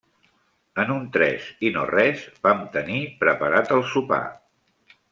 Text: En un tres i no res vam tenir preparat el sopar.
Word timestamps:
En 0.83 0.93
un 0.93 1.03
tres 1.17 1.45
i 1.69 1.71
no 1.77 1.83
res 1.91 2.25
vam 2.49 2.65
tenir 2.79 3.05
preparat 3.23 3.75
el 3.79 3.87
sopar. 3.95 4.25